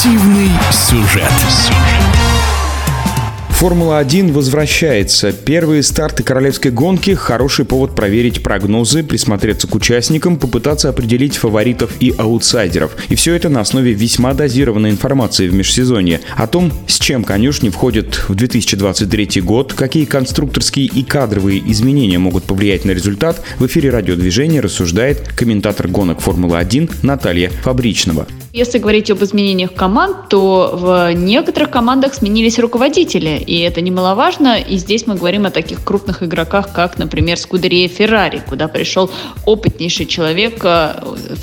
Спортивный 0.00 0.48
сюжет. 0.72 1.30
Формула-1 3.50 4.32
возвращается. 4.32 5.30
Первые 5.30 5.82
старты 5.82 6.22
королевской 6.22 6.70
гонки– 6.70 7.10
хороший 7.14 7.66
повод 7.66 7.94
проверить 7.94 8.42
прогнозы, 8.42 9.02
присмотреться 9.02 9.68
к 9.68 9.74
участникам, 9.74 10.38
попытаться 10.38 10.88
определить 10.88 11.36
фаворитов 11.36 11.90
и 12.00 12.14
аутсайдеров. 12.16 12.96
И 13.10 13.14
все 13.14 13.34
это 13.34 13.50
на 13.50 13.60
основе 13.60 13.92
весьма 13.92 14.32
дозированной 14.32 14.88
информации 14.88 15.48
в 15.48 15.52
межсезонье. 15.52 16.22
О 16.34 16.46
том, 16.46 16.72
с 16.86 16.98
чем 16.98 17.22
конюшни 17.22 17.68
входят 17.68 18.24
в 18.26 18.34
2023 18.34 19.42
год, 19.42 19.74
какие 19.74 20.06
конструкторские 20.06 20.86
и 20.86 21.02
кадровые 21.02 21.60
изменения 21.70 22.18
могут 22.18 22.44
повлиять 22.44 22.86
на 22.86 22.92
результат, 22.92 23.42
в 23.58 23.66
эфире 23.66 23.90
радиодвижения 23.90 24.62
рассуждает 24.62 25.34
комментатор 25.36 25.88
гонок 25.88 26.22
Формулы-1 26.22 26.90
Наталья 27.02 27.50
Фабричного. 27.50 28.26
Если 28.52 28.78
говорить 28.78 29.08
об 29.12 29.22
изменениях 29.22 29.72
команд, 29.74 30.28
то 30.28 30.72
в 30.74 31.12
некоторых 31.12 31.70
командах 31.70 32.14
сменились 32.14 32.58
руководители, 32.58 33.40
и 33.46 33.60
это 33.60 33.80
немаловажно. 33.80 34.58
И 34.58 34.76
здесь 34.76 35.06
мы 35.06 35.14
говорим 35.14 35.46
о 35.46 35.52
таких 35.52 35.84
крупных 35.84 36.24
игроках, 36.24 36.72
как, 36.72 36.98
например, 36.98 37.36
Скудерия 37.36 37.86
Феррари, 37.86 38.42
куда 38.48 38.66
пришел 38.66 39.08
опытнейший 39.46 40.06
человек 40.06 40.64
э, 40.64 40.94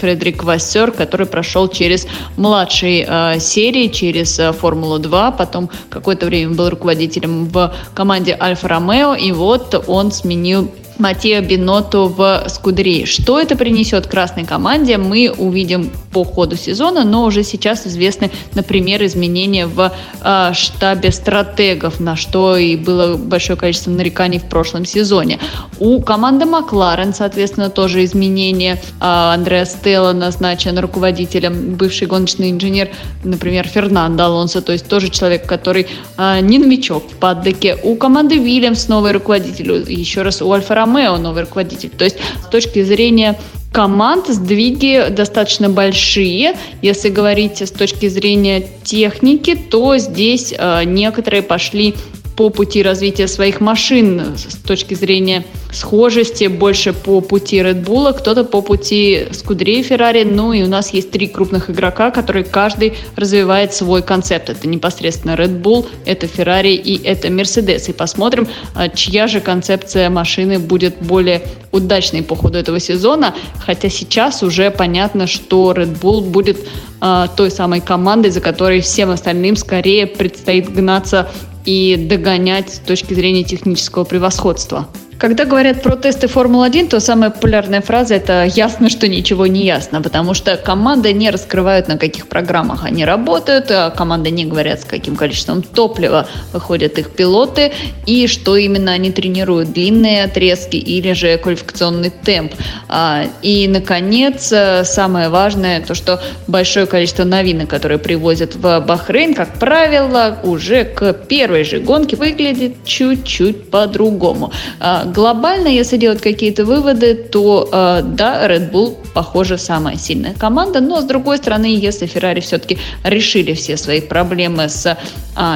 Фредерик 0.01 0.43
Вассер, 0.43 0.91
который 0.91 1.27
прошел 1.27 1.69
через 1.69 2.07
младшие 2.35 3.07
э, 3.07 3.39
серии, 3.39 3.87
через 3.87 4.37
э, 4.37 4.51
Формулу-2, 4.51 5.37
потом 5.37 5.69
какое-то 5.89 6.25
время 6.25 6.55
был 6.55 6.69
руководителем 6.69 7.45
в 7.45 7.73
команде 7.93 8.37
Альфа 8.37 8.67
Ромео, 8.67 9.15
и 9.15 9.31
вот 9.31 9.81
он 9.87 10.11
сменил 10.11 10.69
Матео 10.97 11.41
Биноту 11.41 12.07
в 12.07 12.43
Скудри. 12.49 13.05
Что 13.05 13.39
это 13.39 13.55
принесет 13.55 14.07
красной 14.07 14.45
команде, 14.45 14.97
мы 14.97 15.31
увидим 15.37 15.91
по 16.17 16.23
ходу 16.23 16.55
сезона, 16.55 17.03
но 17.03 17.25
уже 17.25 17.43
сейчас 17.43 17.85
известны, 17.85 18.31
например, 18.55 19.05
изменения 19.05 19.67
в 19.67 19.91
э, 20.23 20.53
штабе 20.53 21.11
стратегов, 21.11 21.99
на 21.99 22.15
что 22.15 22.57
и 22.57 22.75
было 22.75 23.17
большое 23.17 23.55
количество 23.55 23.91
нареканий 23.91 24.39
в 24.39 24.49
прошлом 24.49 24.83
сезоне. 24.83 25.37
У 25.77 26.01
команды 26.01 26.45
Макларен, 26.45 27.13
соответственно, 27.13 27.69
тоже 27.69 28.03
изменения. 28.03 28.81
Э, 28.99 29.33
Андреа 29.35 29.65
Стелла 29.65 30.13
назначен 30.13 30.79
руководителем, 30.79 31.75
бывший 31.75 32.07
гоночный 32.07 32.49
инженер, 32.49 32.89
например, 33.23 33.67
Фернандо 33.67 34.23
Алонсо, 34.23 34.61
то 34.61 34.71
есть 34.71 34.87
тоже 34.87 35.09
человек, 35.09 35.45
который 35.45 35.85
э, 36.17 36.39
не 36.41 36.57
новичок 36.57 37.03
в 37.11 37.15
паддеке. 37.17 37.77
У 37.83 37.95
команды 37.95 38.39
Вильямс 38.39 38.87
новый 38.87 39.11
руководитель, 39.11 39.85
еще 39.87 40.23
раз 40.23 40.41
у 40.41 40.51
Альфа 40.51 40.73
Ромео 40.73 41.17
новый 41.17 41.43
руководитель. 41.43 41.89
То 41.89 42.05
есть 42.05 42.17
с 42.43 42.47
точки 42.49 42.81
зрения 42.83 43.39
команд 43.77 44.25
сдвиги 44.27 45.05
достаточно 45.11 45.69
большие. 45.69 46.55
Если 46.81 47.09
говорить 47.09 47.61
с 47.61 47.69
точки 47.69 48.07
зрения 48.07 48.63
техники, 48.83 49.53
то 49.53 49.99
здесь 49.99 50.51
э, 50.57 50.83
некоторые 50.83 51.43
пошли 51.43 51.93
по 52.37 52.49
пути 52.51 52.83
развития 52.83 53.27
своих 53.27 53.59
машин 53.61 54.37
с 54.37 54.55
точки 54.57 54.93
зрения 54.93 55.43
схожести, 55.71 56.45
больше 56.45 56.93
по 56.93 57.19
пути 57.19 57.57
Red 57.57 57.83
Bull, 57.83 58.13
кто-то 58.13 58.43
по 58.43 58.61
пути 58.61 59.25
Скудрей 59.31 59.81
Феррари. 59.81 60.23
Ну 60.23 60.53
и 60.53 60.61
у 60.61 60.67
нас 60.67 60.93
есть 60.93 61.09
три 61.09 61.27
крупных 61.27 61.71
игрока, 61.71 62.11
которые 62.11 62.45
каждый 62.45 62.93
развивает 63.15 63.73
свой 63.73 64.03
концепт. 64.03 64.51
Это 64.51 64.67
непосредственно 64.67 65.31
Red 65.31 65.63
Bull, 65.63 65.87
это 66.05 66.27
Ferrari 66.27 66.75
и 66.75 67.03
это 67.03 67.27
Mercedes. 67.29 67.89
И 67.89 67.93
посмотрим, 67.93 68.47
а, 68.75 68.87
чья 68.87 69.27
же 69.27 69.41
концепция 69.41 70.11
машины 70.11 70.59
будет 70.59 70.97
более 71.01 71.41
удачной 71.71 72.21
по 72.21 72.35
ходу 72.35 72.59
этого 72.59 72.79
сезона. 72.79 73.33
Хотя 73.65 73.89
сейчас 73.89 74.43
уже 74.43 74.69
понятно, 74.69 75.25
что 75.25 75.71
Red 75.71 75.99
Bull 75.99 76.21
будет 76.21 76.59
э, 77.01 77.27
той 77.35 77.49
самой 77.49 77.81
командой, 77.81 78.29
за 78.29 78.41
которой 78.41 78.81
всем 78.81 79.09
остальным 79.09 79.55
скорее 79.55 80.05
предстоит 80.05 80.71
гнаться 80.71 81.29
и 81.67 81.97
догонять 81.97 82.75
с 82.75 82.79
точки 82.79 83.13
зрения 83.13 83.43
технического 83.43 84.05
превосходства. 84.05 84.87
Когда 85.19 85.45
говорят 85.45 85.81
про 85.81 85.95
тесты 85.95 86.27
Формулы-1, 86.27 86.89
то 86.89 86.99
самая 86.99 87.31
популярная 87.31 87.81
фраза 87.81 88.13
это 88.13 88.45
«ясно, 88.45 88.87
что 88.87 89.07
ничего 89.07 89.47
не 89.47 89.65
ясно», 89.65 89.99
потому 89.99 90.35
что 90.35 90.57
команды 90.57 91.11
не 91.11 91.31
раскрывают, 91.31 91.87
на 91.87 91.97
каких 91.97 92.27
программах 92.27 92.85
они 92.85 93.03
работают, 93.03 93.71
а 93.71 93.89
команды 93.89 94.29
не 94.29 94.45
говорят, 94.45 94.81
с 94.81 94.85
каким 94.85 95.15
количеством 95.15 95.63
топлива 95.63 96.27
выходят 96.53 96.99
их 96.99 97.09
пилоты 97.09 97.73
и 98.05 98.27
что 98.27 98.57
именно 98.57 98.91
они 98.91 99.11
тренируют, 99.11 99.71
длинные 99.71 100.23
отрезки 100.23 100.75
или 100.75 101.13
же 101.13 101.39
квалификационный 101.39 102.11
темп. 102.11 102.53
А, 102.87 103.23
и, 103.41 103.67
наконец, 103.67 104.53
самое 104.83 105.29
важное, 105.29 105.81
то, 105.81 105.95
что 105.95 106.21
большое 106.45 106.85
количество 106.85 107.23
новинок, 107.23 107.67
которые 107.69 107.97
привозят 107.97 108.55
в 108.55 108.79
Бахрейн, 108.81 109.33
как 109.33 109.57
правило, 109.57 110.37
уже 110.43 110.85
к 110.85 111.11
первой 111.13 111.63
же 111.63 111.79
гонке 111.79 112.15
выглядит 112.15 112.85
чуть-чуть 112.85 113.71
по-другому 113.71 114.51
а, 114.79 115.06
глобально, 115.07 115.67
если 115.67 115.97
делать 115.97 116.21
какие-то 116.21 116.65
выводы, 116.65 117.15
то 117.15 117.69
э, 117.71 118.01
да, 118.03 118.47
Red 118.47 118.71
Bull, 118.71 118.95
похоже, 119.13 119.57
самая 119.57 119.97
сильная 119.97 120.33
команда, 120.33 120.79
но 120.79 121.01
с 121.01 121.05
другой 121.05 121.37
стороны, 121.37 121.65
если 121.65 122.07
Ferrari 122.07 122.41
все-таки 122.41 122.77
решили 123.03 123.53
все 123.53 123.77
свои 123.77 124.01
проблемы 124.01 124.69
с 124.69 124.85
э, 124.85 124.95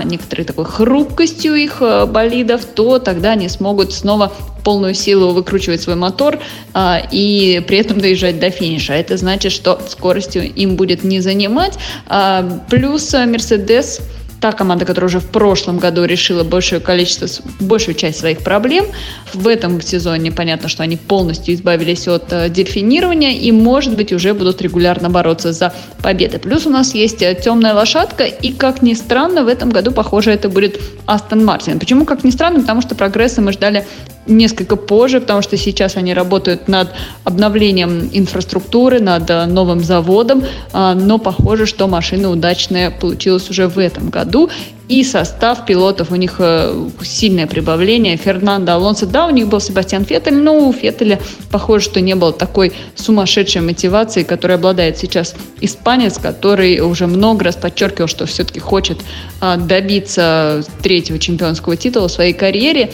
некоторой 0.06 0.46
такой 0.46 0.66
хрупкостью 0.66 1.56
их 1.56 1.78
э, 1.82 2.06
болидов, 2.06 2.66
то 2.66 3.00
тогда 3.00 3.32
они 3.32 3.50
смогут 3.50 3.94
снова 3.94 4.32
полную 4.64 4.94
силу 4.94 5.32
выкручивать 5.32 5.82
свой 5.82 5.96
мотор 5.96 6.40
а, 6.74 7.02
и 7.12 7.64
при 7.68 7.78
этом 7.78 8.00
доезжать 8.00 8.40
до 8.40 8.50
финиша. 8.50 8.94
Это 8.94 9.18
значит, 9.18 9.52
что 9.52 9.80
скоростью 9.88 10.44
им 10.44 10.76
будет 10.76 11.04
не 11.04 11.20
занимать. 11.20 11.78
А, 12.08 12.62
плюс 12.70 13.14
Mercedes 13.14 14.02
та 14.42 14.52
команда, 14.52 14.86
которая 14.86 15.08
уже 15.08 15.20
в 15.20 15.28
прошлом 15.28 15.78
году 15.78 16.04
решила 16.04 16.44
большее 16.44 16.80
количество, 16.80 17.28
большую 17.60 17.94
часть 17.94 18.20
своих 18.20 18.40
проблем. 18.40 18.86
В 19.34 19.48
этом 19.48 19.80
сезоне 19.82 20.32
понятно, 20.32 20.68
что 20.68 20.82
они 20.82 20.98
полностью 20.98 21.54
избавились 21.54 22.08
от 22.08 22.34
э, 22.34 22.50
дельфинирования 22.50 23.34
и, 23.34 23.52
может 23.52 23.96
быть, 23.96 24.12
уже 24.12 24.34
будут 24.34 24.62
регулярно 24.62 25.12
бороться 25.12 25.54
за 25.54 25.74
победы. 26.02 26.40
Плюс 26.40 26.66
у 26.66 26.72
нас 26.72 26.96
есть 26.96 27.22
э, 27.22 27.36
темная 27.36 27.76
лошадка, 27.76 28.24
и, 28.24 28.52
как 28.52 28.82
ни 28.82 28.96
странно, 28.96 29.44
в 29.44 29.48
этом 29.48 29.70
году, 29.70 29.92
похоже, 29.92 30.32
это 30.32 30.50
будет 30.50 30.82
Астон 31.06 31.46
Мартин. 31.46 31.78
Почему, 31.78 32.06
как 32.06 32.24
ни 32.24 32.32
странно? 32.32 32.62
Потому 32.62 32.82
что 32.82 32.96
прогресса 32.96 33.42
мы 33.42 33.54
ждали 33.54 33.86
несколько 34.32 34.76
позже, 34.76 35.22
потому 35.22 35.42
что 35.42 35.58
сейчас 35.58 35.98
они 35.98 36.14
работают 36.14 36.68
над 36.68 36.90
обновлением 37.24 38.10
инфраструктуры, 38.12 39.00
над 39.00 39.30
э, 39.30 39.46
новым 39.46 39.84
заводом, 39.84 40.44
а, 40.74 40.96
но 40.96 41.18
похоже, 41.18 41.66
что 41.66 41.88
машина 41.88 42.30
удачная 42.30 42.92
получилась 42.92 43.50
уже 43.50 43.68
в 43.68 43.78
этом 43.78 44.10
году. 44.10 44.50
И 44.92 45.06
состав 45.06 45.66
пилотов 45.66 46.12
у 46.12 46.16
них 46.16 46.36
э, 46.40 46.90
сильное 47.02 47.48
прибавление. 47.48 48.18
Фернандо 48.18 48.74
Алонсо, 48.74 49.06
да, 49.06 49.26
у 49.26 49.30
них 49.30 49.48
был 49.48 49.62
Себастьян 49.62 50.04
Феттель, 50.04 50.36
но 50.36 50.68
у 50.68 50.74
Феттеля 50.74 51.18
похоже, 51.50 51.86
что 51.86 52.02
не 52.02 52.14
было 52.14 52.34
такой 52.34 52.74
сумасшедшей 52.96 53.62
мотивации, 53.62 54.24
которой 54.24 54.58
обладает 54.58 54.98
сейчас 54.98 55.34
испанец, 55.62 56.18
который 56.18 56.82
уже 56.82 57.08
много 57.08 57.46
раз 57.46 57.56
подчеркивал, 57.56 58.10
что 58.10 58.26
все-таки 58.26 58.60
хочет 58.60 58.98
а, 59.40 59.56
добиться 59.56 60.62
третьего 60.84 61.20
чемпионского 61.20 61.78
титула 61.78 62.10
в 62.10 62.12
своей 62.12 62.34
карьере. 62.34 62.92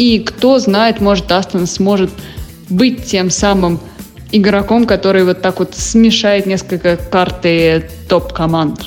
И 0.00 0.18
кто 0.20 0.58
знает, 0.58 1.02
может, 1.02 1.30
Астон 1.30 1.66
сможет 1.66 2.08
быть 2.70 3.04
тем 3.04 3.28
самым 3.28 3.78
игроком, 4.32 4.86
который 4.86 5.24
вот 5.24 5.42
так 5.42 5.58
вот 5.58 5.76
смешает 5.76 6.46
несколько 6.46 6.96
карты 6.96 7.90
топ-команд. 8.08 8.80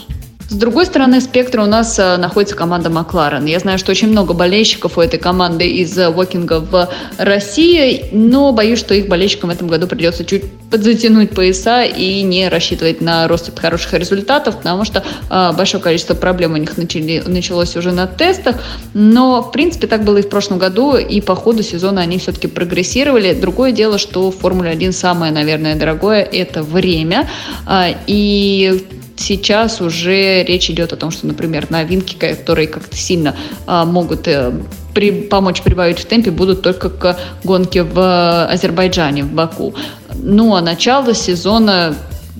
С 0.49 0.55
другой 0.55 0.85
стороны 0.85 1.21
спектра 1.21 1.63
у 1.63 1.65
нас 1.65 1.97
э, 1.97 2.17
находится 2.17 2.55
команда 2.55 2.89
Макларен. 2.89 3.45
Я 3.45 3.59
знаю, 3.59 3.79
что 3.79 3.91
очень 3.91 4.09
много 4.09 4.33
болельщиков 4.33 4.97
у 4.97 5.01
этой 5.01 5.17
команды 5.17 5.67
из 5.67 5.97
Вокинга 5.97 6.59
в 6.59 6.89
России, 7.17 8.05
но 8.11 8.51
боюсь, 8.51 8.79
что 8.79 8.93
их 8.93 9.07
болельщикам 9.07 9.49
в 9.49 9.53
этом 9.53 9.67
году 9.67 9.87
придется 9.87 10.25
чуть 10.25 10.43
подзатянуть 10.69 11.29
пояса 11.31 11.83
и 11.83 12.21
не 12.23 12.49
рассчитывать 12.49 12.99
на 12.99 13.27
рост 13.27 13.57
хороших 13.57 13.93
результатов, 13.93 14.57
потому 14.57 14.85
что 14.85 15.03
э, 15.29 15.51
большое 15.55 15.81
количество 15.81 16.13
проблем 16.13 16.53
у 16.53 16.57
них 16.57 16.77
начали, 16.77 17.23
началось 17.25 17.75
уже 17.77 17.91
на 17.91 18.05
тестах. 18.05 18.57
Но, 18.93 19.41
в 19.41 19.51
принципе, 19.51 19.87
так 19.87 20.03
было 20.03 20.17
и 20.17 20.21
в 20.21 20.29
прошлом 20.29 20.57
году, 20.57 20.97
и 20.97 21.21
по 21.21 21.35
ходу 21.35 21.63
сезона 21.63 22.01
они 22.01 22.17
все-таки 22.17 22.47
прогрессировали. 22.47 23.33
Другое 23.33 23.71
дело, 23.71 23.97
что 23.97 24.29
в 24.29 24.37
Формуле 24.37 24.71
1 24.71 24.91
самое, 24.91 25.31
наверное, 25.31 25.75
дорогое– 25.75 26.21
это 26.31 26.63
время. 26.63 27.29
Э, 27.65 27.93
и 28.07 28.83
сейчас 29.23 29.81
уже 29.81 30.43
речь 30.43 30.69
идет 30.69 30.93
о 30.93 30.97
том, 30.97 31.11
что, 31.11 31.27
например, 31.27 31.67
новинки, 31.69 32.15
которые 32.15 32.67
как-то 32.67 32.95
сильно 32.95 33.35
а, 33.65 33.85
могут 33.85 34.27
э, 34.27 34.51
при, 34.93 35.11
помочь 35.11 35.61
прибавить 35.61 35.99
в 35.99 36.05
темпе, 36.05 36.31
будут 36.31 36.61
только 36.61 36.89
к 36.89 37.17
гонке 37.43 37.83
в 37.83 38.45
Азербайджане, 38.45 39.23
в 39.23 39.31
Баку. 39.31 39.73
Ну, 40.15 40.55
а 40.55 40.61
начало 40.61 41.13
сезона 41.13 41.95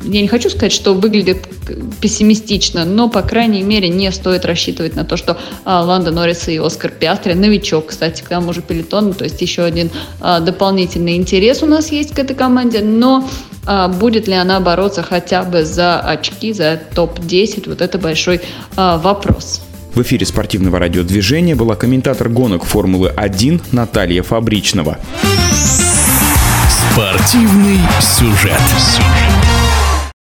я 0.06 0.22
не 0.22 0.28
хочу 0.28 0.50
сказать, 0.50 0.74
что 0.74 0.94
выглядит 0.94 1.48
пессимистично, 2.02 2.84
но, 2.84 3.10
по 3.10 3.22
крайней 3.22 3.64
мере, 3.64 3.88
не 3.90 4.12
стоит 4.12 4.44
рассчитывать 4.44 4.96
на 4.96 5.06
то, 5.06 5.16
что 5.16 5.38
а, 5.64 5.82
Ланда 5.84 6.12
Норрис 6.12 6.48
и 6.50 6.58
Оскар 6.58 6.92
Пиастри, 6.92 7.34
новичок, 7.34 7.88
кстати, 7.88 8.22
к 8.22 8.28
тому 8.28 8.54
же 8.54 8.62
пелетон, 8.62 9.14
то 9.14 9.24
есть 9.24 9.42
еще 9.42 9.64
один 9.64 9.92
а, 10.20 10.40
дополнительный 10.40 11.16
интерес 11.16 11.64
у 11.64 11.68
нас 11.68 11.92
есть 11.92 12.14
к 12.14 12.20
этой 12.20 12.36
команде, 12.36 12.82
но 12.82 13.28
будет 13.88 14.28
ли 14.28 14.34
она 14.34 14.60
бороться 14.60 15.04
хотя 15.04 15.44
бы 15.44 15.64
за 15.64 16.00
очки, 16.00 16.54
за 16.54 16.82
топ-10? 16.94 17.70
Вот 17.70 17.82
это 17.82 17.98
большой 17.98 18.42
а, 18.76 18.98
вопрос. 18.98 19.62
В 19.94 20.02
эфире 20.02 20.26
спортивного 20.26 20.80
радиодвижения 20.80 21.56
была 21.56 21.76
комментатор 21.76 22.28
гонок 22.28 22.66
Формулы-1 22.66 23.62
Наталья 23.72 24.24
Фабричного. 24.24 24.98
Спортивный 26.68 27.80
сюжет. 28.02 28.60